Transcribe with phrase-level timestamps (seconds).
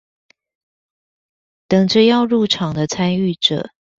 [1.67, 3.69] 等著要入場的參與者